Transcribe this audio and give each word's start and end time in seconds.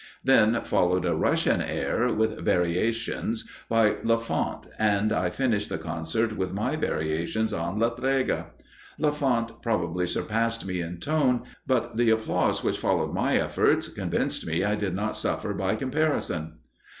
Then 0.23 0.63
followed 0.63 1.05
a 1.05 1.13
Russian 1.13 1.61
air, 1.61 2.11
with 2.11 2.39
variations, 2.39 3.47
by 3.69 3.97
Lafont, 4.03 4.65
and 4.79 5.13
I 5.13 5.29
finished 5.29 5.69
the 5.69 5.77
concert 5.77 6.35
with 6.35 6.51
my 6.55 6.75
variations 6.75 7.53
on 7.53 7.77
"le 7.77 7.91
Streghe." 7.91 8.45
Lafont 8.97 9.61
probably 9.61 10.07
surpassed 10.07 10.65
me 10.65 10.81
in 10.81 10.97
tone, 10.97 11.43
but 11.67 11.97
the 11.97 12.09
applause 12.09 12.63
which 12.63 12.79
followed 12.79 13.13
my 13.13 13.35
efforts 13.37 13.89
convinced 13.89 14.43
me 14.47 14.63
I 14.63 14.73
did 14.73 14.95
not 14.95 15.15
suffer 15.15 15.53
by 15.53 15.75
comparison." 15.75 16.53